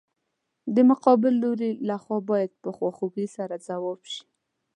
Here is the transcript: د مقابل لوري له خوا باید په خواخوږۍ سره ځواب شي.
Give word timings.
د 0.75 0.77
مقابل 0.89 1.33
لوري 1.43 1.71
له 1.87 1.95
خوا 2.03 2.17
باید 2.29 2.51
په 2.63 2.69
خواخوږۍ 2.77 3.27
سره 3.37 3.55
ځواب 3.67 4.01
شي. 4.11 4.23